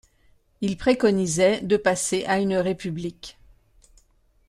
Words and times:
Ils 0.61 0.77
préconisaient 0.77 1.61
de 1.61 1.77
passer 1.77 2.25
à 2.25 2.39
une 2.39 2.55
République. 2.55 3.37